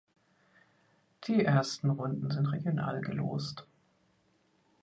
Die 1.27 1.45
ersten 1.45 1.91
Runden 1.91 2.31
sind 2.31 2.47
regional 2.47 3.01
gelost. 3.01 3.67